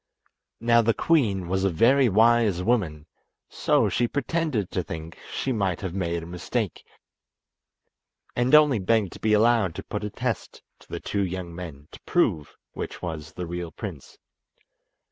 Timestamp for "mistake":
6.25-6.83